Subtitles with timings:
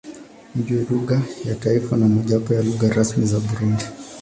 [0.55, 3.85] Ndiyo lugha ya taifa na mojawapo ya lugha rasmi za Burundi.